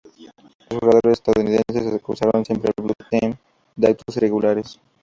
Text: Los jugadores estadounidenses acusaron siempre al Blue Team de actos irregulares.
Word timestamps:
Los 0.71 0.79
jugadores 0.79 1.13
estadounidenses 1.19 1.93
acusaron 1.93 2.43
siempre 2.43 2.71
al 2.75 2.83
Blue 2.85 2.93
Team 3.11 3.35
de 3.75 3.87
actos 3.87 4.17
irregulares. 4.17 4.79